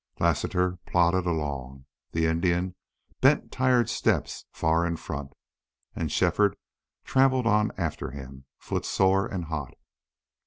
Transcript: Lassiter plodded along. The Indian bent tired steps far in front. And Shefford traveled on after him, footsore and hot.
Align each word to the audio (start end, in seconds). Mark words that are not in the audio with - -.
Lassiter 0.19 0.79
plodded 0.87 1.27
along. 1.27 1.85
The 2.11 2.25
Indian 2.25 2.73
bent 3.19 3.51
tired 3.51 3.87
steps 3.87 4.45
far 4.51 4.83
in 4.83 4.95
front. 4.97 5.33
And 5.95 6.11
Shefford 6.11 6.57
traveled 7.03 7.45
on 7.45 7.71
after 7.77 8.09
him, 8.09 8.45
footsore 8.57 9.27
and 9.27 9.45
hot. 9.45 9.75